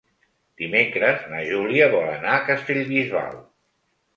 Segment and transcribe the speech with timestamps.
[0.61, 3.41] Dimecres na Júlia vol anar a Castellbisbal.